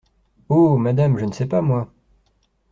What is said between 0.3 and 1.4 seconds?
Oh! madame, je ne